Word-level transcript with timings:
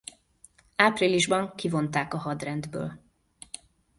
Áprilisban 0.75 1.55
kivonták 1.55 2.13
a 2.13 2.17
hadrendből. 2.17 2.99